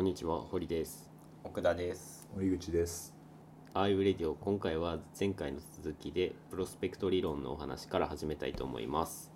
[0.00, 1.10] こんにちは、堀です。
[1.44, 3.14] 奥田です森口です。
[3.74, 9.30] アーユーレディオ、今回は前回の続きで、プロスペクト理論のお話から始めたいと思います。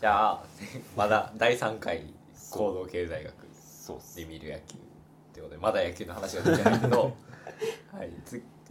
[0.00, 0.44] じゃあ
[0.96, 2.02] まだ第3回
[2.50, 4.24] 行動経済学そうで。
[4.24, 4.76] 見る野球っ
[5.34, 7.16] てことでまだ野球の話が出てないけど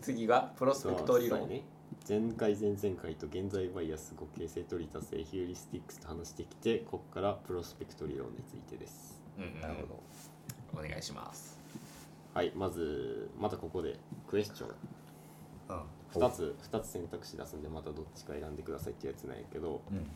[0.07, 1.63] 次がプロスペクト理論、ね。
[2.07, 9.21] 前回、前々回と現在バイアス、合計性取り足せ、ヒューリスティックスと話してきて、ここからプロスペクト理論についてです。
[9.37, 9.87] うんうんなるほ
[10.77, 10.79] ど。
[10.79, 11.59] お願いします
[12.33, 14.69] はい、まず、またここでクエスチョン。
[14.69, 15.81] うん
[16.13, 20.07] 2つ、2つ選択肢出すんで、またどっちか選んでくださいってやつなんやけど、うん。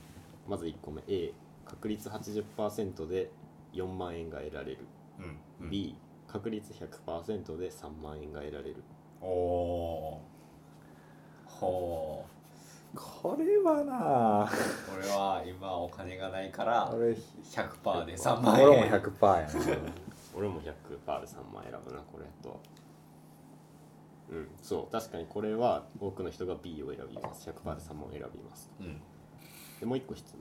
[0.47, 1.33] まず1個目 A
[1.65, 3.29] 確率80%で
[3.73, 4.77] 4万円が得られる、
[5.59, 8.83] うん B 確率100%で3万円が得られる
[9.21, 10.21] おお
[11.45, 12.25] ほ
[12.95, 14.49] これはな。
[14.97, 18.67] 俺は今お金がないから俺、100%で3万円。
[18.67, 19.93] 俺も100%やな。
[20.35, 20.65] 俺も100%
[21.21, 22.59] で3万選ぶなこれと
[24.29, 27.49] うんそう確かにこれは多くの人が B を選びます。
[27.49, 28.71] 100%で3万を選びます。
[28.79, 29.01] うん。
[29.79, 30.39] でもう1個質問。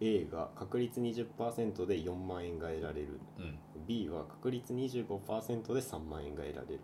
[0.00, 3.20] A が確率20%で4万円が得られる。
[3.38, 3.58] うん。
[3.86, 6.80] B は確率25%で3万円が得られる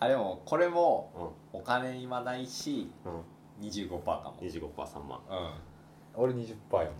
[0.00, 3.08] あでもこれもうお金今ないしん。
[3.08, 3.22] うん
[3.60, 4.36] 25%かも。
[4.40, 5.20] 25%3 万。
[5.30, 6.22] うん。
[6.22, 6.90] 俺20%や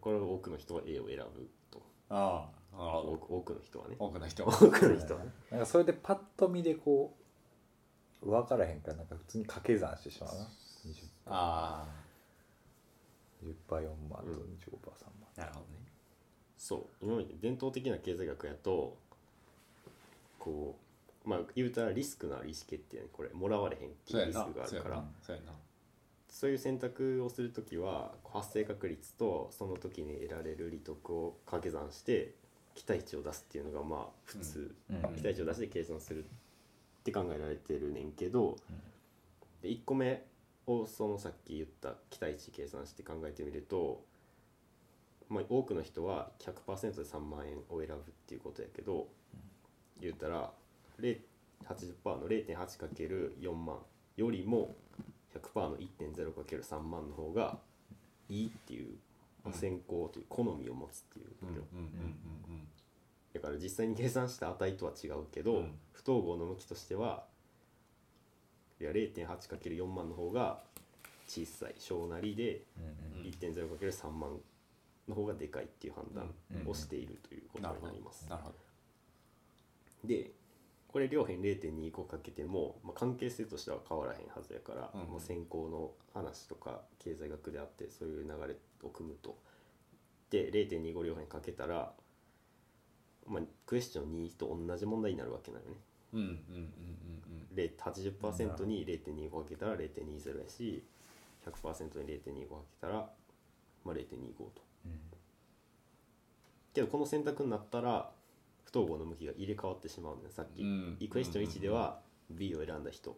[0.00, 1.82] これは多くの人は A を選ぶと。
[2.08, 3.36] ああなるほど。
[3.36, 3.96] 多くの人はね。
[3.98, 4.44] 多くの人。
[4.44, 5.30] 多くの人はね。
[5.50, 7.14] なんかそれでパッと見でこ
[8.22, 10.44] う、分からへんから、なんか普通に掛け算してしまうな。
[10.44, 10.48] 20%。
[11.26, 11.86] あ
[13.44, 14.30] 10%、4万と
[14.70, 15.28] 25%、3万。
[15.36, 15.82] あなるほどね。
[16.56, 16.86] そう。
[17.02, 18.98] 今まで伝統的な経済学やと
[20.42, 20.76] こ
[21.24, 23.08] うまあ言うたらリスクのある意思決定やね。
[23.12, 25.04] これもらわれへんっていうリスクがあるから。
[26.28, 32.32] そういう選択をするときは発生確率とその時に得られる利得を掛け算して
[32.74, 34.96] 期待値を出すっていうのがまあ普通、うん。
[35.14, 36.26] 期待値を出して計算するっ
[37.04, 38.56] て考えられてるねんけど、
[39.60, 40.24] で1個目
[40.66, 44.02] をそのさっき言った期待値計算して考えてみると、
[45.28, 49.06] まあ、多くの人は100%で3万円を選ぶっていうことやけど、
[50.06, 50.50] 言ったら
[51.00, 51.18] 0
[51.62, 53.78] 80%の 0.8×4 万
[54.16, 54.74] よりも
[55.34, 57.58] 100%の 1.0×3 万の方が
[58.28, 58.96] いいっていう、
[59.44, 61.26] まあ先行という好みを持つっていう
[63.34, 65.72] だから実際に計算した値とは違うけど、うん。
[65.92, 67.24] 不統合の向きとしては
[68.80, 70.60] いや 0.8×4 万の方が
[71.26, 73.30] 小さい小なりでうんうん。
[73.30, 74.38] 1.0×3 万
[75.08, 78.26] の方がでかいっていう判断うんをしているということになります。
[78.28, 78.71] なるほど
[80.04, 80.32] で
[80.88, 89.38] これ両辺0.25かけても、まあ、関係性としては変わらへんはずやから、うんまあ、先行の話とか経済学であってそういう流れを組むと
[90.30, 91.92] で0.25両辺かけたら、
[93.26, 95.76] まあ、クエスチョン2と同じ問題になるわけなのね。
[96.14, 97.12] うんうんうんうん
[97.54, 100.82] 0 80%に0.25かけたら0.20やし
[101.46, 102.94] 100%に0.25かけたら、
[103.84, 104.62] まあ、0.25と。
[106.72, 108.10] けどこの選択になったら
[108.64, 112.00] 不統合の向きが入れ替わってしまうのよさっき、うんクエスチョン1では
[112.30, 113.16] B を選んだ人、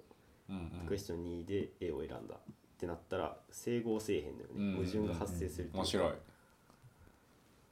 [0.49, 0.81] うんうん。
[0.81, 2.39] うんクエスチョン2で A を選んだっ
[2.79, 5.79] てなったら整合せえへんのよね、うん矛盾が発生するっていうか。
[5.79, 6.13] 面白い。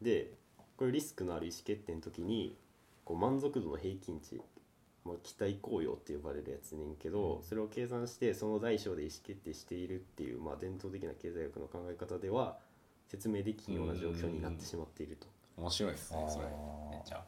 [0.02, 0.32] で
[0.76, 2.56] これリスクのある意思決定の時に
[3.04, 4.40] こう満足度の平均値、
[5.04, 12.56] まあ、期待効用って呼ばれるやつねんけど、それを計算してその大小で意思決定しているっていう、まあ、伝統的な経済学の考え方では
[13.08, 15.26] 説明できんような状況になってしまっていると。
[15.56, 16.46] 面白いですねそれ。
[16.46, 17.24] めっちゃ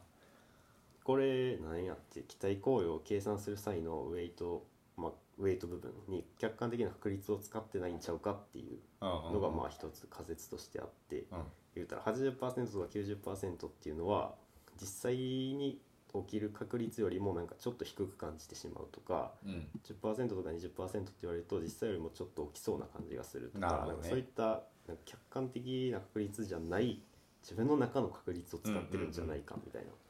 [1.05, 4.65] これ何やって期待効用を計算する際のウェイト、
[4.97, 11.43] まあ、ウェイト部分に客観的な確率を使ってないんちゃうかっていうのがまあ一つ仮説としてあって、うん。
[11.75, 12.39] 言うたら80%
[12.71, 14.33] とか90%っていうのは
[14.81, 15.79] 実際に
[16.13, 19.67] 起きる確率よりもなんかちょっと低く感じてしまうとかうん。
[19.83, 23.93] 10%とか20%って言われると実際よりもちょっと起きそうな感じがするとかね。
[23.93, 24.63] かそういった
[25.05, 26.99] 客観的な確率じゃない
[27.43, 29.89] 自分の中の確率を使ってるんじゃないかみたいな。
[29.89, 30.04] なるほどのが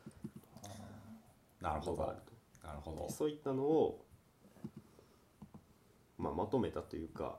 [1.62, 1.96] あると。
[2.64, 3.10] なるほど。
[3.10, 4.04] そういったのを、
[6.18, 7.38] まあ、まとめたというか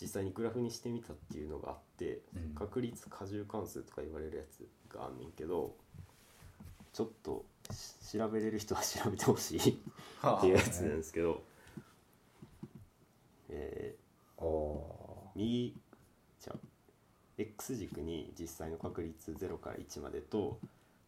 [0.00, 2.54] 実際にグラフにしてみたっていうのがあって、うん。
[2.54, 5.74] 確率過重関数とか言われるやつがあんねんけど
[6.92, 11.42] ちょっとし調べれる人は調べてほしい っていうやつなんですけど、
[13.48, 13.96] え
[14.36, 14.82] おー。
[15.34, 15.74] 右
[16.40, 16.58] じゃあ
[17.38, 20.58] X 軸に実際の確率0から1までと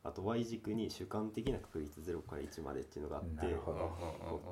[0.05, 3.57] あと Y 軸に主観的な確率0から1までっていうのがあって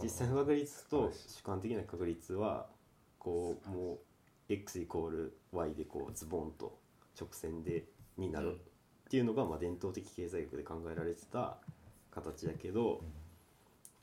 [0.02, 2.66] 実際の確率と主観的な確率は
[3.18, 3.98] こうもう
[4.48, 6.78] x イコール y でこうズボンと
[7.18, 7.84] 直線で
[8.16, 8.58] になるっ
[9.10, 11.58] ていうのがまあ伝統的経済学で考えられてた
[12.10, 13.02] 形だけど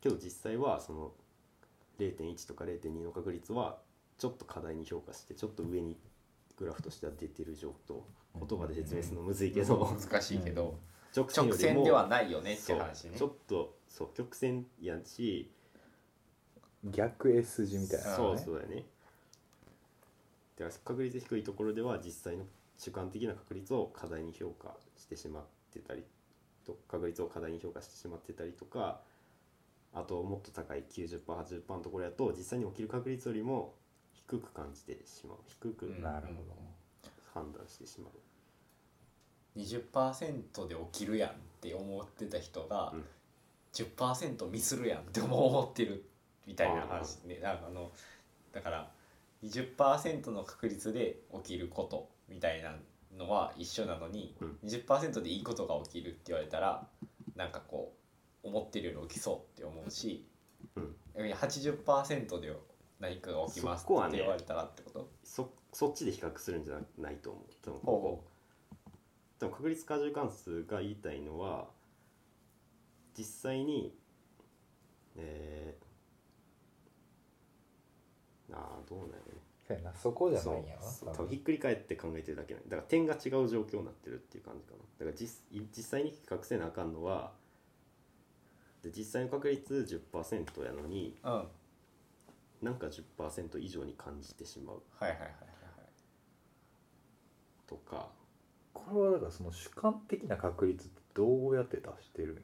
[0.01, 1.12] けど実際はその
[2.00, 3.80] 0.1とか0.2の確率は
[4.18, 5.98] ちょっと過大に評価してちょっと上に
[6.57, 8.01] グラフとしては出てる状況。
[8.36, 9.98] 言葉で説明するのむずいけど。
[9.98, 10.78] 難しいけど、
[11.15, 13.17] 直線よ直りも線ではないよねって話ね。
[13.17, 15.51] ちょっとそう曲線やし。
[16.83, 18.15] 逆 S 字みたいなね。
[18.15, 18.85] そうそうだよね。
[20.57, 22.45] だから確率低いところでは実際の
[22.77, 26.03] 主観的な確率を過大に評価してしまってたり
[26.65, 29.01] と確率を過大に評価してしまってたりとか
[29.94, 33.73] あともっと高い 90%80% のところやと実際に起きる確率よりも
[34.13, 35.38] 低く感じてしまう。
[35.47, 36.01] 低くうん。
[36.01, 36.33] なるほ
[37.33, 38.12] 判断してしまう、
[39.63, 43.06] 20%で起きるやんって思ってた人がうん。
[43.71, 46.03] 10%ミスるやんって思ってる
[46.47, 47.39] みたいな話ね。
[47.44, 47.91] ああの
[48.51, 48.91] だから
[49.44, 52.75] 20%の確率で起きることみたいな
[53.15, 54.57] のは一緒なのに、うん。
[54.65, 56.88] 20%でいいことが起きるって言われたら
[57.35, 57.94] なんかこ
[58.44, 60.25] う思ってるより起きそうって思うし
[60.75, 62.53] うん、逆に80%で
[63.00, 65.09] 何かが起きますって言われたらってこと？
[65.23, 67.31] そそっちで比較するんじゃないと
[67.83, 68.38] 思う
[69.39, 71.68] でも確率過重関数が言いたいのは
[73.18, 73.94] 実際に
[75.15, 79.39] えー、ああどうなんやろね。
[79.68, 80.68] そうやなそこじゃそないうん。
[80.68, 84.77] やなそう多分ひっくり返って考えてるだけないだから点が違う状況になってるっていう感じかな。
[85.00, 85.41] だから実
[85.75, 87.31] 実際に比較せなあかんのは
[88.83, 91.31] で実際の確率10%やのにうん。
[91.31, 91.47] はい
[92.62, 94.81] なんか10%以上に感じてしまう。
[95.00, 95.39] はいはいはいはい。
[97.65, 98.09] とか
[98.89, 102.41] これはだからその主観的な確率ってどうやって出してるんや？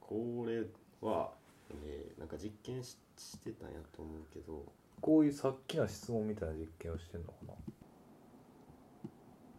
[0.00, 0.64] これ
[1.00, 1.32] は、
[1.70, 4.64] えーなんか実験ししてたんやと思うけど。
[5.00, 7.34] こういうさっきの質問みたいな実験をしてんのか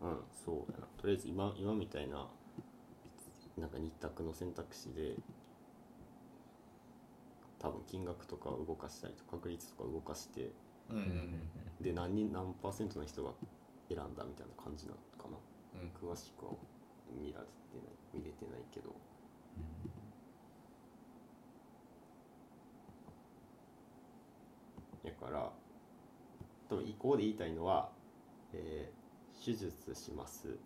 [0.02, 0.10] な？
[0.10, 0.88] うんそうやな。
[0.98, 2.28] とりあえず今今みたいな
[3.58, 5.16] なんか二択の選択肢で
[7.60, 10.52] 多分金額とかを動かしたりとか確率とか動かして
[10.90, 11.40] うんうん。
[11.80, 13.32] で何人何パーセントの人が
[13.90, 15.38] 選んだみたいな感じなのかな？
[15.82, 16.10] うん。
[16.12, 16.52] 詳しくは
[17.12, 18.94] 見られてない見れてないけど。
[25.04, 25.52] だから
[26.70, 27.92] 多分ここで言いたいのは、
[28.54, 29.06] えー
[29.44, 30.58] 手術します、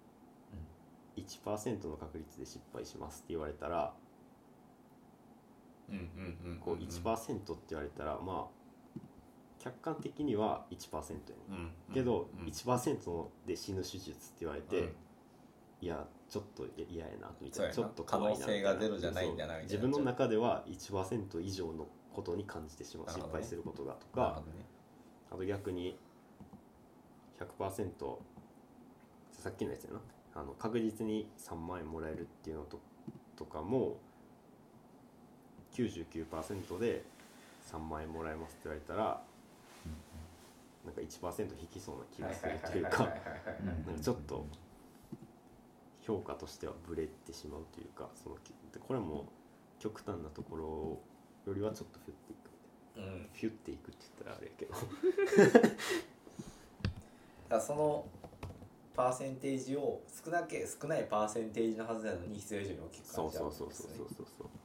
[1.17, 3.93] 1%の確率で失敗しますって言われたら
[5.89, 8.58] うんうんうんこう1%って言われたらまあ
[9.59, 11.93] 客観的には1%やねうん。
[11.93, 12.45] けどうん。
[12.47, 14.95] 1%で死ぬ手術って言われて、うん。
[15.81, 17.73] いやちょっと嫌やなみたいな。
[17.73, 19.63] ちょっと可能性がゼロじゃないんだなみたいな。
[19.63, 23.23] 自分の中では1%以上のことに感じてしまう、ね。
[23.31, 24.41] 敗することがとか。
[24.47, 24.65] ね。
[25.31, 25.97] あと逆に
[27.59, 28.17] 100%
[29.31, 30.01] さっきのやつやな。
[30.35, 32.79] あの確実に3万円もらえるっていうのと
[33.35, 33.97] とかも
[35.73, 37.03] 99%で
[37.71, 39.21] 3万円もらえますって言われたら
[40.85, 43.03] なんか1%引きそうな気がするというか
[43.63, 44.45] なんかちょっと
[46.01, 49.25] 評価としてはブレてしまうというかそのでこれも
[49.79, 50.99] 極端なところ
[51.45, 52.49] よりはちょっとフュっていく
[52.97, 53.13] みたいな。
[53.13, 53.29] うん。
[53.33, 54.75] フュっていくって言ったらあれやけど。
[57.49, 58.05] だその
[58.95, 64.58] パーセンテージを少なけ少ないパーセンテージのはずなのに必要以上に大きく感じちゃそううんそうそうそうそうそうっていう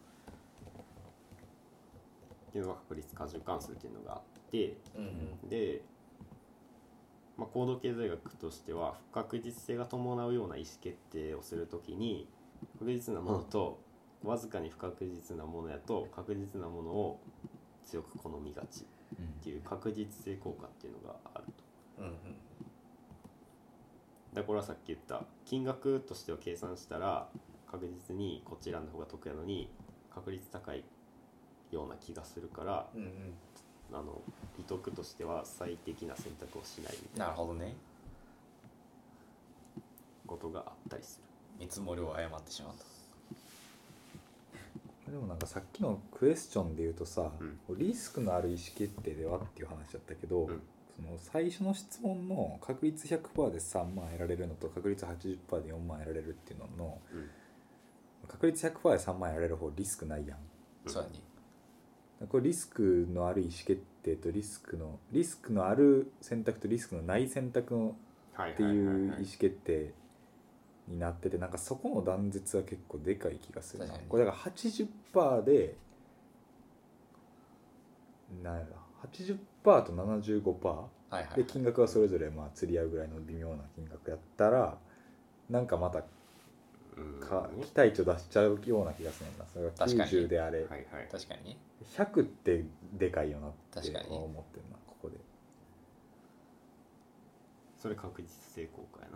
[2.63, 4.21] のが確率過重関数っていうのがあっ
[4.51, 5.05] てうん
[5.43, 5.49] うん。
[5.49, 5.83] で、
[7.37, 12.29] まあ、行動経済学としては不確実性が伴うような意思決定をするときに
[12.79, 13.81] 確実なものと
[14.23, 17.21] わずかに不確実なものやと確実なものを
[17.85, 21.45] 強く好みがちっていう確実性効果っていうのがある
[21.97, 22.03] と。
[22.03, 22.13] うんうん。
[22.13, 22.19] だ
[24.37, 27.29] からこれはさっき言った金額としては計算したら
[27.71, 29.71] 確実にこっち選んだ方が得やのに
[30.13, 30.85] 確率高い
[31.75, 33.11] ような気がするからうんうん。
[33.93, 34.21] あの
[34.59, 37.75] 利得としては最適な選択をしないみたいななるほどね。
[40.27, 41.25] ことがあったりする。
[41.61, 42.73] 見積もりを誤ってしまう
[45.07, 47.31] とでもなんかさっきのクエスチョンで言うとさ、
[47.69, 50.63] うリスクのある意思決定ではっていう話だったけど、うん。
[50.97, 57.31] その最初の質問の確率100%で3万得られるのと確率80%で4万得られるっていうののうん。
[58.27, 60.39] 確率100%で3万得られる方リスクないやん。
[60.87, 61.34] そうやね
[62.29, 67.97] これリスクのある意思決定とリスクのリスクのある選択とリスクのない選択の
[68.35, 69.93] はいっていう意思決定
[70.89, 73.95] になっててなんかそこの断絶は結構でかい気がするな。
[74.09, 75.77] これだから80%で
[78.43, 78.77] なんやろ
[79.13, 79.39] 80%
[79.85, 84.79] と75%はいはいで金額はそれぞれまあ釣り合うぐらいの微妙な金額やったら
[85.49, 86.05] なんかまたうん
[87.21, 90.11] か期待値を出しちゃうような気がするんだそれが確かに。
[90.11, 90.61] 90であれ。
[90.61, 91.09] はいはい。
[91.11, 91.51] 確かに。
[91.51, 91.57] ね
[91.97, 95.17] 100ってでかいよなって確かに思ってるなここで。
[97.77, 99.09] それ確実性効果や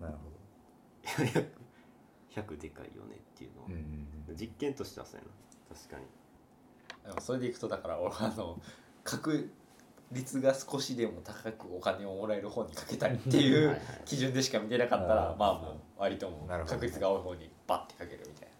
[0.00, 0.08] な。
[0.08, 0.30] なるほ
[2.30, 4.36] 100でかいよねっていうのを、ど、うんうんうん。
[4.36, 5.76] 実験としてはそうやな。
[5.76, 6.06] 確かに。
[7.06, 8.60] でもそれでいくとだから俺はあの
[9.04, 9.50] 確
[10.12, 13.80] 率が少しでも高くお金をもらえる方にかけたりっていうはいはい。
[14.04, 18.54] 基準でしか見てなかったらあーまあもう割ともう確率が多い方にバッてかけるみたいな。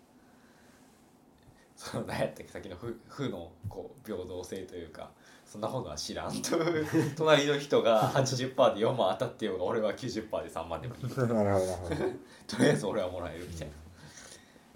[1.76, 5.10] その何やったっけさっきの負 負のこう平等性というか
[5.44, 6.56] そんなものは知らんと
[7.16, 13.68] 隣の人が80%で4万当たってようが俺は90%で3万でもいいとりあえず俺はもらえるみたい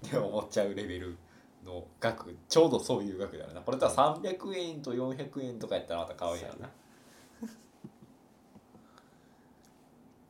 [0.03, 0.09] な。
[0.11, 1.17] で思っちゃうレベル
[1.65, 3.61] の額ちょうどそういう額だよな。
[3.61, 6.69] これとは300円と400円とかやったらまた買うんやろな。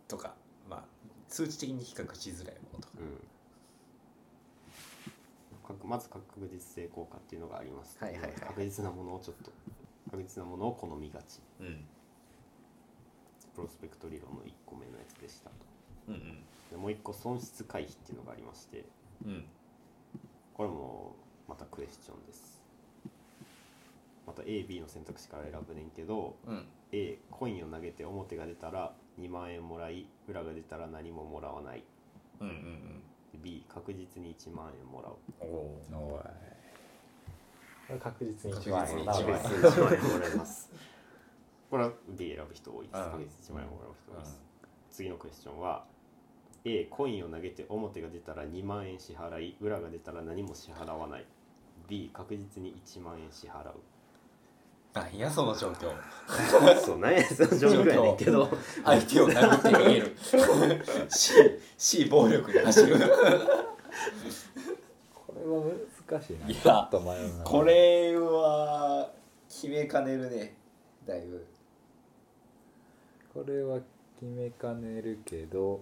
[0.07, 0.33] とか
[0.67, 0.83] まあ
[1.27, 2.93] 数値的に比較しづらいものとか。
[2.99, 3.29] うん。
[5.77, 7.97] かまず確実性効果っていうのがあります。
[7.99, 9.51] はいはいはい確実なものをちょっと
[10.09, 11.39] 確実なものを好みがち。
[11.59, 11.85] うん。
[13.55, 15.55] プロスペクト理論の1個目のやつでしたと。
[16.07, 18.85] うんでもう1個損失回避っていうのがありまして。
[19.25, 19.45] うんうん
[20.59, 21.15] これも
[21.47, 22.61] またクエスチョンです。
[24.27, 26.65] また AB の選択肢から選ぶねんけどうん。
[26.91, 31.83] A コインを投げて表が出たら2万円もらい裏が出たら何ももらわない。
[32.41, 33.01] うんうん
[33.41, 35.13] B 確実に1万円もらう。
[35.39, 36.23] おおおい。
[37.87, 40.69] これ確実に確実にな一万円確実に1万円もらえます。
[41.71, 42.97] これは B 選ぶ人多いです。
[42.97, 43.11] うん。
[43.11, 44.41] 確実に1万円もらう人多いです。
[44.91, 45.85] 次のクエスチョンは
[46.65, 51.25] A コインを投げて表が出たら2万円支払い裏が出たら何も支払わない。
[51.87, 53.75] B 確実に1万円支払う。
[54.93, 55.91] なんやその状況。
[56.81, 58.49] そう何やその状況やねんけど。
[58.83, 60.15] 相手を殴って逃げる。
[61.09, 61.33] C,
[61.77, 62.97] C 暴力に走る。
[65.13, 65.63] これは
[66.09, 66.47] 難しいな。
[66.47, 67.43] いやちょっと迷うな。
[67.43, 69.11] これは
[69.47, 70.57] 決めかねるね。
[71.05, 71.45] だいぶ。
[73.33, 73.79] これは
[74.19, 75.81] 決めかねるけど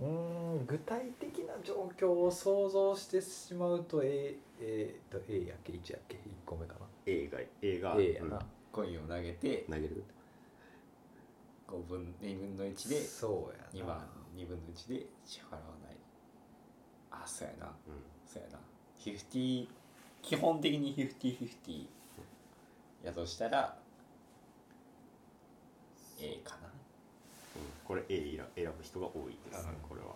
[0.00, 6.74] うーん具体的な状況を想像してしまうと A, A と A やっけ1やっけ1個目か
[7.06, 8.40] A が A がな A やな、
[8.70, 10.04] コインを投げてうん投げる
[11.68, 13.86] 5分2分の1でそうやな。
[13.86, 15.96] 2万2分の1で支払わない。
[17.10, 17.66] あそうやな。
[17.66, 18.02] うん。
[18.26, 18.58] そうやな。
[19.04, 19.68] 50
[20.22, 21.86] 基本的に50-50
[23.04, 23.76] やとしたら
[26.20, 26.66] A かな。
[26.66, 26.67] うん
[27.88, 29.88] これ A 選選ぶ人が多いですねうん。
[29.88, 30.08] これは。
[30.08, 30.12] う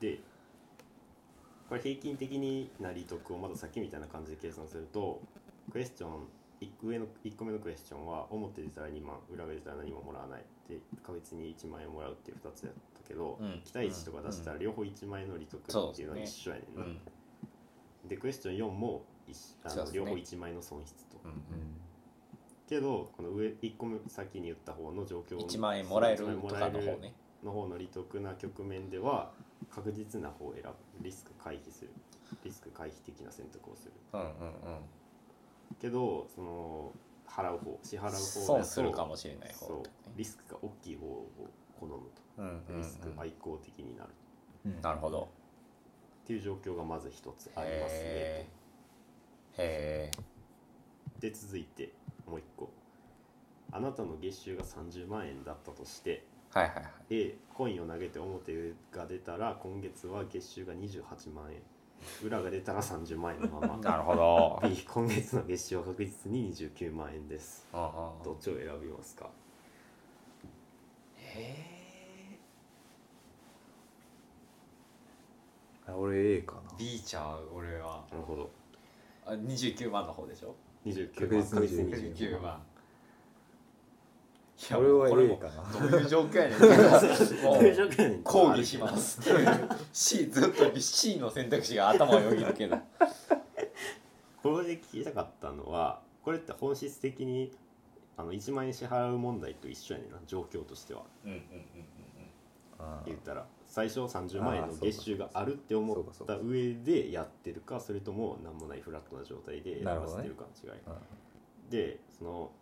[0.00, 0.20] で
[1.68, 5.20] これ平均的にな利得をまださっきみたいな感じで計算すると
[5.72, 6.28] クエスチョン
[6.60, 12.72] 1上の1個目のクエスチョンは表出たら2万裏が出たら何ももらわないで確実に1万円もらうっていう2つやっ
[13.02, 13.60] たけど、うん。
[13.64, 15.64] 期待値とか出したら両方1万円の利得っ
[15.94, 16.98] ていうのは一緒やねんな、うん。
[18.08, 21.83] でクエスチョン4も一あの両方1万円の損失と、うんうん
[22.68, 27.14] けどこの上1個目先に言った方の状況1万円もらえる1万円とかの方ね。
[27.44, 29.32] の方の利得な局面では
[29.70, 30.70] 確実な方を選ぶ
[31.02, 31.90] リスク回避する。
[32.42, 33.92] リスク回避的な選択をする。
[34.14, 34.30] うんうんうん。
[35.78, 36.92] けどその
[37.28, 39.82] 払う方支払う方損するかもしれない方ね。
[40.16, 41.28] リスクが大きい方を
[41.78, 41.94] 好む
[42.38, 42.62] うんうんうん。
[42.64, 44.10] とリスク愛好的になる。
[44.64, 45.28] うんなるほど。
[46.24, 48.46] っていう状況がまず一つありますねへ
[49.58, 50.10] えへ
[51.20, 51.92] で続いて
[52.28, 52.70] もう一個。
[53.72, 56.92] あなたの月収が30万円だったとしてえはいはいはい。
[57.10, 61.60] A コインを投げて表が出たら今月は月収が28万円。
[62.22, 63.76] 裏が出たら30万円のまま。
[63.82, 64.60] なるほど。
[64.62, 67.66] B 今月の月収は確実に29万円です。
[67.72, 69.28] うんうんどっちを選びますか？
[71.16, 72.38] へ
[75.86, 78.04] あ俺 A かえ B ちゃう俺は。
[78.10, 78.50] なるほど。
[79.26, 80.54] あ29万の方でしょ？
[80.84, 82.62] 29確実万確実に29 29万
[84.70, 85.62] いな俺は A もかな。
[85.90, 86.58] どういう状況やねん。
[86.58, 88.20] どういう状況やねん。
[88.20, 89.20] う抗議します。
[89.92, 92.78] C ずっと C の選択肢が頭をよぎるけど。
[94.42, 97.50] これで聞きたかったのはこれって本質的に
[98.16, 101.02] あの1万円支払う問題と一緒やねんな状況としては。
[101.24, 101.44] うんうんうん
[102.76, 111.70] あ言ったら最初30万円の月収があるって思った上でやってるかそれとも何もないフラットな状態でやらせてるかの違いうん。
[111.70, 112.52] でその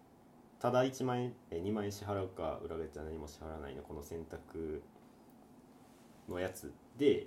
[0.59, 4.83] ただ1万円え2万円支払うか裏月は何も支払わないのこの選択
[6.31, 7.27] のやつで、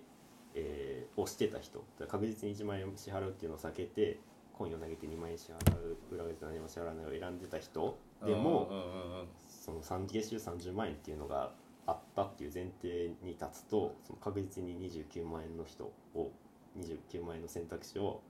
[0.56, 1.84] えーをしてた人。
[2.08, 4.20] 確実に1万円支払うっていうのを避けて
[4.54, 11.52] コインを投げて2万円支払う裏月は何も支払わないを選んでた人でも、その3月収30万円っていうのが
[11.88, 16.32] あったっていう前提に立つとその確実に29万円の人を
[16.80, 18.22] 29万円の選択肢を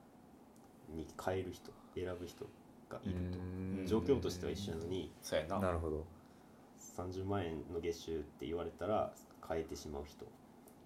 [0.93, 2.45] に変える人選ぶ人
[2.89, 3.55] がいると。
[3.87, 5.59] 状況としては一緒なのにそうやな。
[5.59, 6.05] なるほど。
[6.97, 9.11] 30万円の月収って言われたら
[9.47, 10.25] 変えてしまう人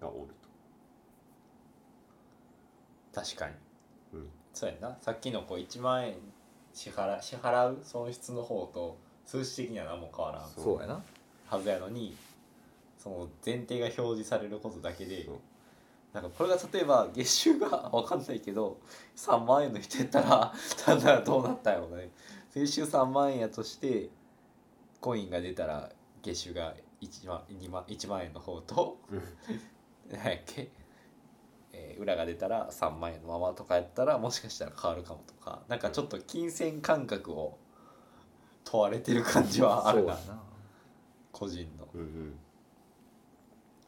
[0.00, 0.34] がおる
[3.12, 3.54] 確かに。
[4.12, 4.18] と。
[4.18, 4.28] うん。
[4.54, 4.96] そうやな。
[5.00, 6.14] さっきのこう1万円
[6.72, 8.96] 支払支払う損失の方と
[9.26, 11.02] 数値的には何も変わらんそうそうやな。
[11.46, 12.16] はずやのに
[13.02, 15.26] その前提が表示されることだけで
[16.12, 18.78] なんかこれが例えば月収が分かんないけど
[19.16, 20.52] 3万円の人やったら
[20.84, 22.10] ただどうなったんやろうね。
[22.52, 24.10] 月収3万円やとして
[25.00, 25.90] コインが出たら
[26.22, 29.22] 月収が1万 ,2 万1万円の方とうん。
[30.10, 30.68] 何やっけ、
[31.72, 37.56] えー裏が出たら3万円のままとかやったらもしかしたら変わるかもとかなんかちょっと金銭感覚を
[38.64, 40.16] 問われてる感じはあるな。
[41.32, 41.88] 個人の。
[41.94, 42.34] うんうん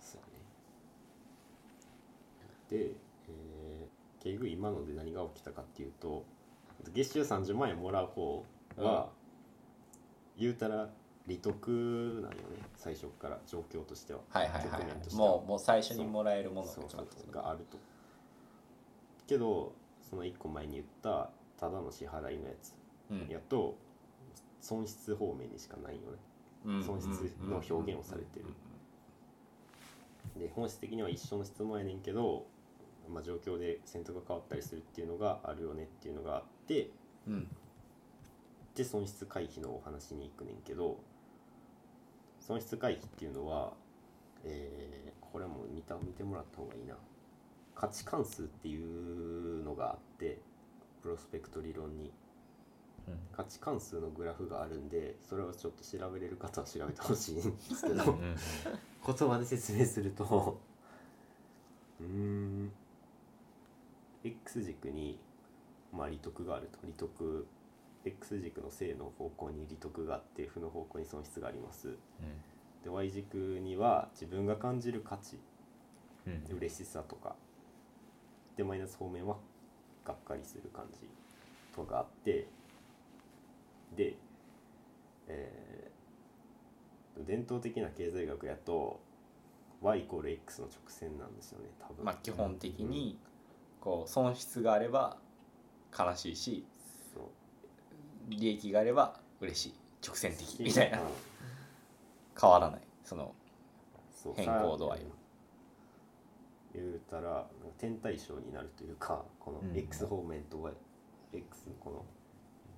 [0.00, 0.44] そうやね
[2.40, 3.12] で、えー
[4.22, 6.24] 結局今ので何が起きたかっていうと
[6.94, 8.44] 月収30万円もらう方
[8.76, 9.08] は、
[10.38, 10.88] 言うたら
[11.26, 11.68] 利得
[12.22, 12.34] なんよね
[12.76, 14.20] 最初から状況としては。
[14.28, 17.78] はいはいはいはもうもう最初にもらえるものがあると。
[19.26, 19.72] けど
[20.08, 22.74] その1個前に言ったただの支払いのやつ
[23.10, 23.28] うん。
[23.28, 23.76] やと
[24.60, 26.06] 損失方面にしかないよね。
[26.66, 26.84] うん。
[26.84, 28.46] 損失の表現をされてる。
[30.38, 32.46] で本質的には一緒の質問やねんけど、
[33.12, 36.90] まあ、状況で選択が変わったりするっていうのがあるよねっていうのがあって
[37.26, 37.48] うん。
[38.74, 40.98] で損失回避のお話に行くねんけど
[42.40, 43.74] 損失回避っていうのは、
[44.44, 46.94] えーこれも見た見てもらった方がいいな。
[47.74, 50.38] 価値関数っていうのがあって
[51.02, 52.12] プロスペクト理論に。
[53.08, 53.14] うん。
[53.34, 57.42] 価値関数のグラフがあるんでそれをちょっと調べれる方は調べてほしいんで
[57.74, 58.04] すけど
[59.06, 60.60] 言葉で説明すると。
[61.98, 62.72] うーん
[64.24, 65.18] X 軸に、
[65.92, 66.78] まあ、利得があると。
[66.86, 67.46] 利得
[68.04, 71.96] X 軸の正の方向に利得があって負の方向に損失があります。
[72.82, 75.38] で Y 軸には自分が感じる価値。
[76.26, 76.32] うん。
[76.50, 77.36] うん嬉しさとか。
[78.56, 79.36] でマイナス方面は
[80.04, 81.08] がっかりする感じ
[81.74, 82.48] とかあって。
[83.96, 84.16] で、
[85.28, 85.92] えー
[87.26, 89.00] 伝統的な経済学やと
[89.80, 92.04] y イコール x の直線なんですよね多分。
[92.04, 93.18] まあ基本的に
[93.82, 95.18] こう損失があれば
[95.96, 96.64] 悲しいし
[98.28, 99.74] 利益があれば嬉しい。
[100.06, 100.46] 直線的。
[100.46, 101.00] しみたいな。
[101.00, 101.06] うん
[102.40, 102.80] 変わらない。
[103.04, 103.34] その
[104.34, 105.04] 変更度合いは。
[106.74, 109.76] 言うたら点対称になるというかこのうん。
[109.76, 110.58] X 方面と
[111.32, 112.04] X のこの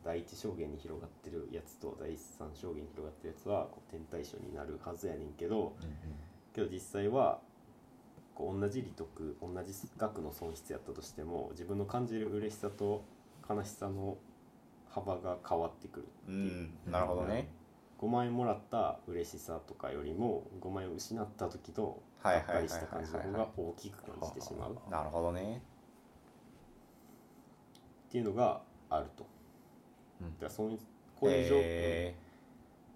[0.04, 5.76] 第一象限に広がってるやつと第三象限に広がってるやつはこう点対称になるはずやねんけど
[6.52, 7.38] けど実際は
[8.34, 13.04] こう同じ利得同じ額の損失やったとしても自分の感じる嬉しさと
[13.48, 14.16] 悲しさの
[14.90, 16.30] 幅が変わってくるう。
[16.30, 17.48] んなるほどね。
[18.00, 24.72] 5万円もらった嬉しさとかよりも5万円を失った時のはいはいはいはいがっかりした感じの方が大きく感じてしまう。
[24.72, 25.62] っなるほどね。
[28.10, 29.26] ていうのがあると。
[30.20, 30.34] うん。
[30.34, 30.78] だからそういう
[31.18, 32.14] こういう状況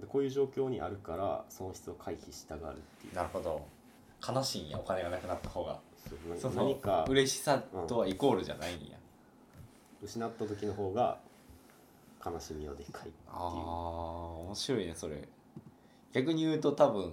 [0.06, 3.12] こういう状況にあるから損失を回避したがるっていう。
[3.12, 3.66] ーなるほど
[4.26, 5.78] 悲しいんやお金がなくなった方が。
[6.40, 8.96] そうか嬉しさとはイコールじゃないんや、
[10.02, 11.18] 失った時の方が
[12.24, 13.14] 悲しみはでかいっていう。
[13.28, 13.38] ああ
[14.46, 15.28] 面白いねそれ。
[16.12, 17.12] 逆に言うと多分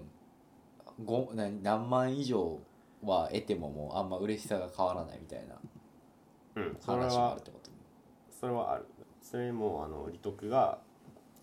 [1.04, 2.60] ご何何万以上
[3.04, 5.56] は得てももうあんま嬉しさが変わらないみたいな。
[6.56, 7.70] うん、それ話もあはるってこと。
[8.40, 8.86] それはある。
[9.22, 10.78] それもあの利得が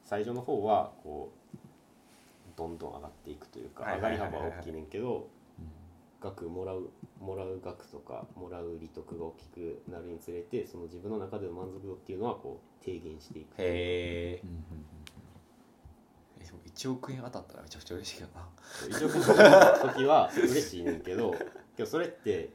[0.04, 1.58] 最初の方はこう
[2.56, 3.96] どんどん上がっていくというかはい。
[3.96, 5.28] 上がり幅は大きいねんけど
[6.22, 13.54] 額もらうもらう額とかもらう利得が大きくなるにつれてその自分の中での満足度っていうのはこう低減していく。
[13.58, 14.64] へえうんうん
[16.44, 18.48] でも1億円当たったらめちゃくちゃ嬉しいけどな。
[18.98, 19.20] 1億円
[19.86, 21.32] の時は嬉しいねんけど
[21.76, 22.50] けどそれって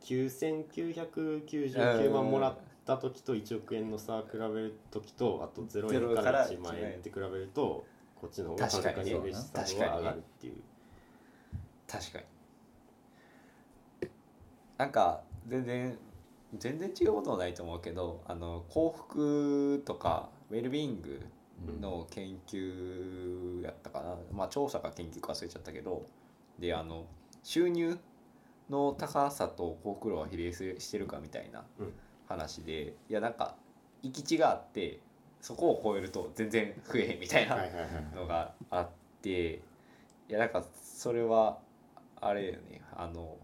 [0.00, 9.14] 9999万もらった時と1億円の差比べる時とあと0円かゼロからら1万円って比べるとこっちの方がはるかに。
[9.14, 10.62] 嬉しさが上がるっていう。
[11.88, 12.24] 確かに
[14.82, 15.96] なんか全然
[16.58, 21.20] 全然違うことはないと思うけどあの幸福とかウェルビーイング
[21.80, 26.04] の研究やったかな、まあ調査か研究か忘れちゃったけど
[26.58, 27.06] であの
[27.44, 27.96] 収入
[28.68, 31.92] の高さと幸福度が比例してるかみたいなうん。
[32.28, 33.56] 話で、いやなんか
[34.02, 35.00] 行き地があって
[35.40, 37.56] そこを超えると全然増えへんみたいな
[38.16, 38.88] のがあっ
[39.20, 39.60] て
[40.28, 41.58] いやなんかそれは
[42.20, 43.36] あれよねあの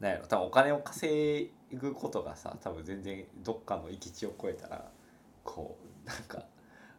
[0.00, 4.84] なんやろ多分お金を稼ぐことがさ多分全然どっかの域地を超えたら
[5.44, 6.38] こうなんか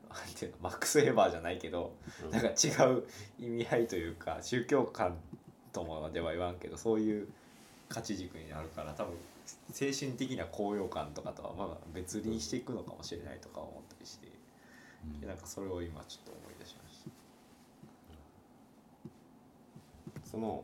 [0.09, 3.03] なんていうのマックスエバーじゃないけどうんなんか違う
[3.39, 5.17] 意味合いというか宗教観
[5.73, 7.27] とまでは言わんけどそういう
[7.89, 9.13] 価値軸になるから多分
[9.71, 14.31] 精神的な高揚感とかとはまあ別にしていくのかもしれないとか思ったりして。
[15.19, 17.05] でなんかそれを今ちょっと思い出しまし
[20.23, 20.63] たその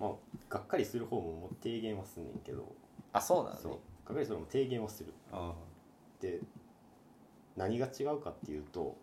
[0.00, 0.10] まあ
[0.48, 2.74] がっかりする方ももう提言はすんねんけど。
[3.12, 3.60] あそうなのね。
[3.62, 3.72] そう。
[4.06, 5.12] がっかりする方も提言はする。
[5.30, 5.52] あ
[6.20, 6.40] で
[7.56, 8.96] 何が違うかっていうと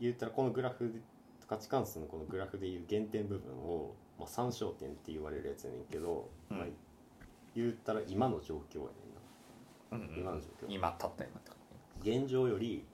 [0.00, 1.00] 言ったらこのグラフで
[1.48, 6.58] 価値観数のこのグラフでいう減点部分を、まあ、参照点って言われるやつやねんけど、うん。
[6.58, 6.66] まあ、
[7.54, 10.06] 言ったら今の状況やねんな。
[10.06, 10.20] うんうん。
[10.20, 10.66] 今の状況。
[10.68, 11.50] 今たった今って
[12.02, 12.84] 現状より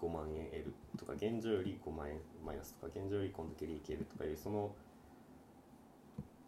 [0.00, 4.74] 5万円得るとか現状より5万円マイナスとか現状よりこんだけ利益得るとかいうその、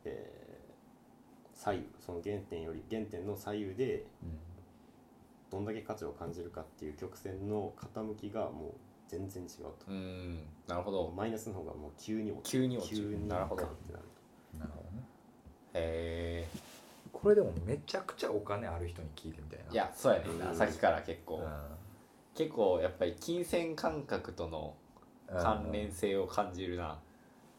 [0.07, 0.47] えー
[1.57, 4.05] 左右その原点より原点の左右で
[5.51, 8.73] どんだけ価値を感じるかっていう曲線の傾きがもう
[9.09, 9.73] 全然違うと。
[9.88, 10.40] うん。
[10.66, 11.12] なるほど。
[11.16, 13.11] マイナスの方がもう急に落ち急に落ちる。
[13.11, 13.64] 急になるほど。
[13.64, 14.05] ってなる。
[14.59, 15.05] なるほどね。
[15.75, 16.47] へ
[17.12, 19.64] これでもめちゃくちゃお金ある人に聞いてみたいな。
[19.64, 20.33] いえやそうやね。
[20.33, 20.57] んな、うん。
[20.57, 21.51] さっきから結構、うん。
[22.35, 24.75] 結構やっぱり金銭感覚との
[25.29, 26.99] 関連性を感じるな、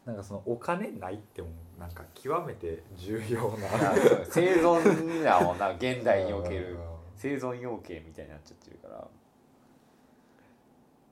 [0.07, 3.67] なんかそのお金ないってもなんか極めて重要な。
[4.23, 6.77] 生存やもんな現代におけるうん。
[7.17, 9.05] 生存要件みたいになっちゃってるから。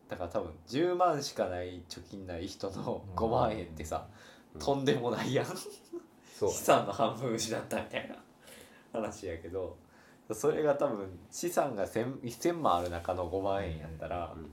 [0.07, 4.07] だから多分10万しかない貯金ない人の5万円ってさ、
[4.53, 4.61] うん。
[4.61, 5.45] とんでもないやん。
[5.45, 8.15] 資産の半分失ったみたいな。
[8.93, 9.75] 話やけど。
[10.31, 14.49] それが多分資産が 1000, 1000万ある中の5万円やったら、うん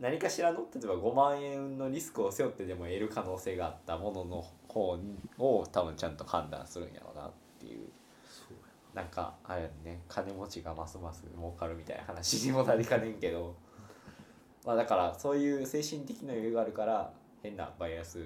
[0.00, 4.98] 何かしらの例えば5万円のリスクを背負ってでも得る可能性があったものの方
[5.38, 7.88] を多分ちゃんと判断するんやろうなっていう。
[8.94, 10.00] なんかあれやね。
[10.08, 13.54] 金持ちがますます儲かるみたいな話にもなりかねんけど。
[14.64, 18.24] まあだからそういう精神的な余裕があるから変なバイアス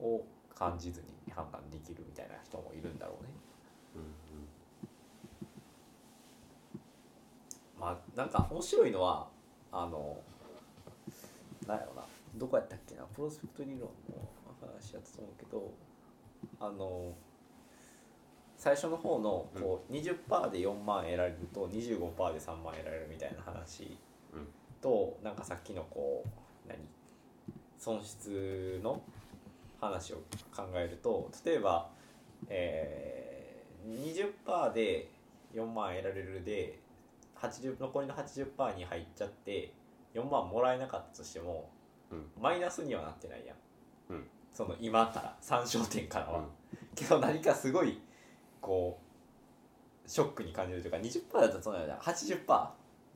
[0.00, 0.22] を
[0.54, 3.30] 感じずに判断できるみたいな人もいるんだろうね。
[7.78, 9.28] まあなんか面白いのは
[9.72, 10.18] あの
[11.70, 12.06] なんやろな。
[12.34, 13.04] どこやったっけな？
[13.14, 13.88] プロスペクト理論の
[14.60, 15.72] 話やったと思うけど
[16.60, 17.12] あの
[18.56, 23.96] 最初の方のこう20%で4万得られると25%で3万得られるみたいな話
[24.32, 24.46] うん。
[24.82, 26.78] となんかさっきのこう何？
[27.78, 29.00] 損失の
[29.80, 30.16] 話を
[30.54, 31.88] 考えると例えば、
[32.48, 35.08] えー、20%で
[35.54, 36.78] 4万得られるで
[37.40, 39.72] 80残りの80%に入っちゃって
[40.14, 41.70] 4万もらえなかったとしても、
[42.10, 42.26] うん。
[42.40, 43.56] マイナスにはなってないやん、
[44.10, 44.24] うん。
[44.52, 46.44] その今から参照点からは、うん。
[46.94, 48.00] けど何かすごい
[48.60, 52.46] こうショックに感じるというか20%だとそうなんだ80%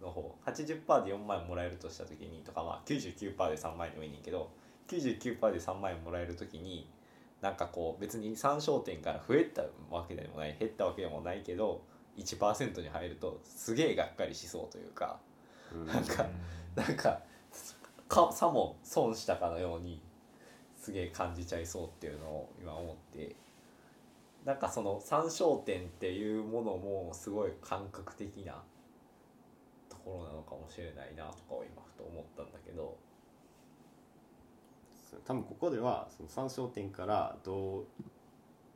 [0.01, 0.37] の方。
[0.47, 4.51] 80%で4万円もらえるとした時にとかまあ99%で3万円でもいいねんけど
[4.89, 6.89] 99%で3万円もらえる時に
[7.41, 11.83] なんかこう別に参照点から増えたわけでもない減ったわけでもないけど
[12.17, 15.19] 1%に入るとすげえがっかりしそうというか
[15.75, 15.87] うん。
[15.87, 16.27] なんか
[16.75, 17.21] なんか
[18.09, 20.01] かさも損したかのように
[20.77, 23.37] すげえ感じちゃいそうっていうのを今思って。
[24.45, 28.63] なんかその参照点っていうものもすごい感覚的な
[29.89, 32.97] ところなのかもしれないなとかを今ふと思ったんだけど。
[35.25, 37.85] 多分ここではその参照点からどう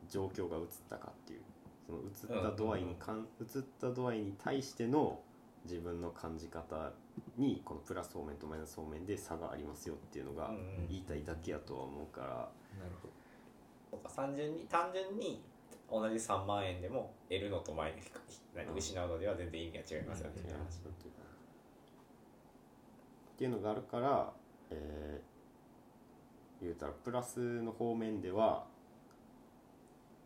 [0.09, 1.41] 状況が映ったかっていう
[1.85, 5.19] その映った度合いにかん映った度合いに対しての
[5.65, 6.91] 自分の感じ方
[7.37, 10.51] にこのプラス方面とマイナス方面で差がありますよっていうのが
[10.89, 12.27] 言いたいだけやとは思うから。
[12.27, 13.09] なるほ
[13.91, 15.41] そうか単純に単純に
[15.91, 17.95] 同じ3万円でも得るのとマイ
[18.75, 20.81] 失うのでは全然意味が違いますよね、っていう話っ
[23.37, 24.31] ていうのがあるから、
[24.69, 25.29] えー
[26.61, 28.65] 言うたらプラスの方面では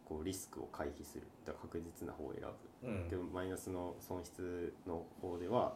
[0.06, 1.28] こうリスクを回避する。
[1.46, 2.42] だから確実な方を選
[2.82, 2.88] ぶ。
[2.88, 3.10] うん。
[3.10, 5.76] けどマイナスの損失の方では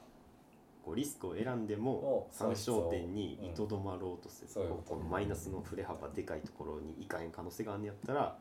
[0.84, 4.96] こうリスクを選んでもお参照点にうんいとどまろうとする、そういうこと。
[4.96, 8.38] このマイナスの振れ幅でかいところにいかへん可能性があんねやったら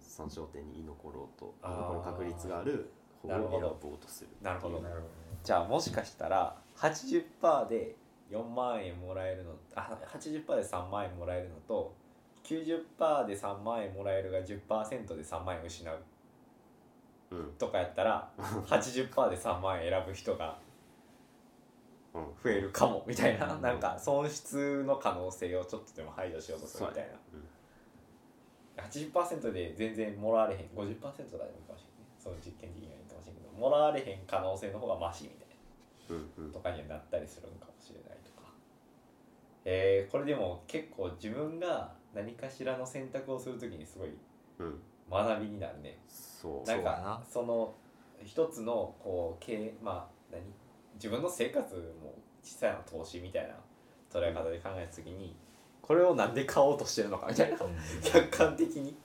[0.00, 1.54] 参照点に居残ろうと。
[1.62, 1.94] あー。
[1.94, 2.90] 残る確率がある
[3.22, 4.30] ほぼ選ぼうとする。
[4.42, 4.80] なるほど。
[4.80, 5.06] なるほ
[5.42, 7.96] じゃあもしかしたら80%で
[8.30, 11.94] 4万円もらえるのあ80%で3万円もらえるのと
[12.44, 15.98] 90%で3万円もらえるが10%で3万円失う。
[17.30, 17.52] うん。
[17.58, 20.58] とかやったら 80%で3万円選ぶ人が
[22.12, 22.22] うん。
[22.42, 23.54] 増えるかもみたいな。
[23.54, 23.62] うん。
[23.62, 27.12] なんか損失の可能性をちょっとでも排除しようとするみたいな。
[27.32, 27.48] うん
[28.76, 30.60] 80%で全然もらわれへん。
[30.74, 33.54] 50%とかでもいいかもしれないねその実験的にはいいかもしれないけど。
[33.56, 35.48] もらわれへん可能性の方がマシみたい
[36.10, 36.16] な。
[36.16, 36.52] うんうん。
[36.52, 38.48] とかにはなったりするのかもしれないとか。
[39.64, 44.08] えー、これでも結構自分が何かしらの選択をするときにすごい
[44.58, 44.80] うん。
[45.10, 45.98] 学びになるね。
[46.08, 46.68] そう。
[46.68, 47.22] なんかそうやな。
[47.28, 47.74] その
[48.24, 50.42] 一つのこう経まあ何？
[50.94, 53.54] 自分の生活も小さいな投資みたいな
[54.12, 55.34] 捉え方で考えた時に
[55.82, 57.58] これをなんで買おうとしてるのかみたいな。
[57.58, 57.68] ど
[58.02, 58.96] 客観的に。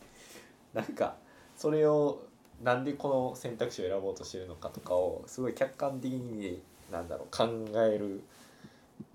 [0.74, 1.16] なんか
[1.58, 2.22] それを
[2.64, 7.48] なんでこの選択肢を選ぼうとしてるのかとかをすごい客観的になんだろう考
[7.80, 8.22] える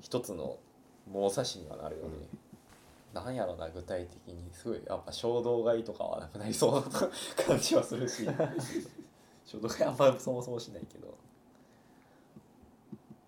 [0.01, 0.57] 一つの
[1.11, 2.11] 物差しにはなるよね。
[3.15, 4.51] なんやろな具体的に。
[4.53, 6.83] すごいやっぱ衝動買いとかはなくなりそうな
[7.47, 8.29] 感じはするし。
[9.47, 11.15] 衝動買いあんまそもそもしないけど。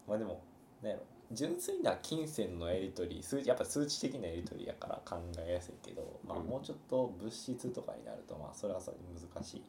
[0.08, 0.40] まあでも
[0.82, 1.02] なんやろ。
[1.32, 6.46] 純粋な金銭のやり取り数やっぱ数値的なやり取りやから考えやすいけど、まあ、うん。
[6.46, 9.62] もうちょっと物質とかになるとまあそれはそれで難しい。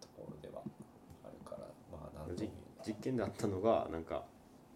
[0.00, 0.62] ところでは
[1.24, 1.66] あるから。
[1.90, 2.46] まあなんてい。
[2.46, 2.50] う
[2.86, 4.24] 実験であったのがなんか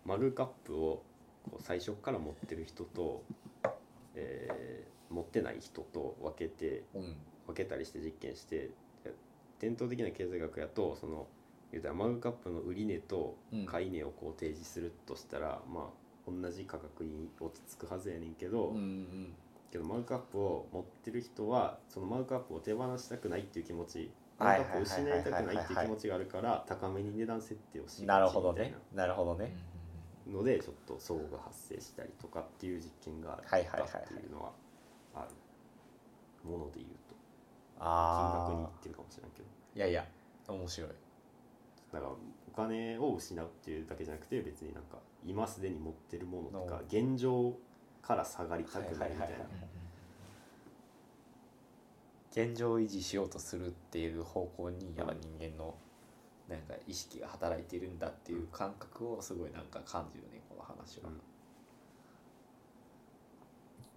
[0.04, 1.02] マグカップを
[1.50, 3.22] こう最初から持ってる人と、
[4.14, 7.16] えー持ってない人と分けてうん。
[7.46, 8.70] 分けたりして実験して
[9.58, 11.26] 伝統的な経済学やとその
[11.70, 13.66] 言うたらマグカップの売値とうん。
[13.66, 19.34] 買い値をこう提示するとしたら、まあ同じ価格に落ち着くはずやねんけど、うんうん
[19.72, 28.74] けどマグカップを持ってる人はそのマグカップを手放したくないっていう気持ちマはいグカップを失いたくないっていう気持ちがあるから高めに値段設定をしなるがちみたいほどね。
[28.94, 29.71] なるほどね、な
[30.32, 34.02] のでちょっと相互が発生したりとかっていう実験があったはいはいはいはい。
[34.04, 34.52] っていうのは
[35.14, 35.26] あ
[36.44, 37.14] るもので言うと。
[37.78, 37.88] 金
[38.32, 39.48] 額にいってるかもしれないけど。
[39.74, 40.06] いやいや
[40.48, 40.90] 面白い。
[41.92, 42.16] だからお
[42.56, 47.54] 金を失うっていうだけじゃなくて別になんか今すでに持ってるものとかの現状
[48.02, 49.36] から下がりたくないみたいな。
[52.30, 55.74] 現状維持しようとするっていう方向にやっぱ人間の
[56.48, 61.14] なんか意識が働いているんだっていう感覚をすごいなんか感じるねこの話は、うん。
[61.14, 61.18] っ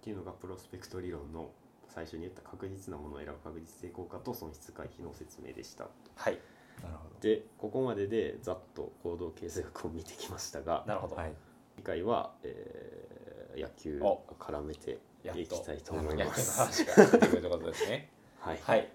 [0.02, 1.50] ていうのがプロスペクト理論の
[1.88, 5.88] 最初に言った確実なものを選ぶ確実性効果と損失回避の説明でした。
[6.14, 6.38] はい。
[6.82, 11.32] なるほでここまででざっと行動経済学を見てきましたがなるほど、どはい。
[11.76, 13.16] 次回は、えー
[13.56, 14.06] 野球お。
[14.06, 15.40] を絡めてやっと。
[15.40, 18.10] いきたいと思い野球のます話が出てくるということですね。
[18.38, 18.92] はい、はい。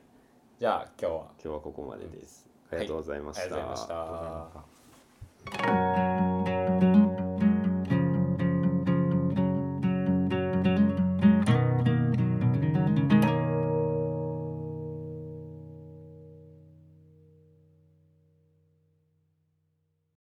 [0.59, 1.19] じゃあ今日は。
[1.43, 3.55] 今日はここまでです、ありがとうございました、
[3.95, 4.65] は
[6.27, 6.30] い